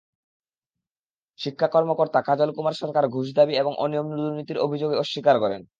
[1.39, 5.61] শিক্ষা কর্মকর্তা কাজল কুমার সরকার ঘুষ দাবি এবং অনিয়ম-দুর্নীতির অভিযোগ অস্বীকার করেন।